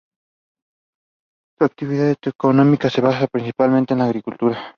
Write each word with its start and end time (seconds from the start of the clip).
Su 1.59 1.63
actividad 1.65 2.15
económica 2.23 2.89
se 2.89 3.01
basa 3.01 3.27
principalmente 3.27 3.93
en 3.93 3.99
la 3.99 4.05
agricultura. 4.05 4.57